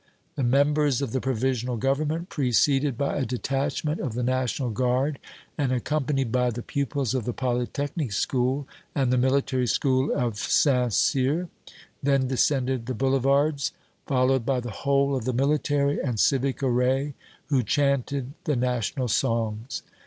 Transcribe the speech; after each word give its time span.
The 0.33 0.41
members 0.43 1.03
of 1.03 1.11
the 1.11 1.21
Provisional 1.21 1.77
Government, 1.77 2.29
preceded 2.29 2.97
by 2.97 3.15
a 3.17 3.23
detachment 3.23 4.01
of 4.01 4.15
the 4.15 4.23
National 4.23 4.71
Guard 4.71 5.19
and 5.59 5.71
accompanied 5.71 6.31
by 6.31 6.49
the 6.49 6.63
pupils 6.63 7.13
of 7.13 7.23
the 7.25 7.33
Polytechnic 7.35 8.11
School 8.11 8.67
and 8.95 9.13
the 9.13 9.19
Military 9.19 9.67
School 9.67 10.11
of 10.11 10.39
St. 10.39 10.91
Cyr, 10.91 11.49
then 12.01 12.27
descended 12.27 12.87
the 12.87 12.95
boulevards, 12.95 13.73
followed 14.07 14.43
by 14.43 14.59
the 14.59 14.71
whole 14.71 15.15
of 15.15 15.25
the 15.25 15.33
military 15.33 16.01
and 16.01 16.19
civic 16.19 16.63
array, 16.63 17.13
who 17.49 17.61
chanted 17.61 18.33
the 18.45 18.55
national 18.55 19.07
songs. 19.07 19.83